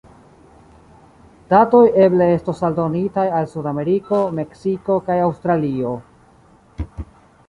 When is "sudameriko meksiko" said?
3.51-4.97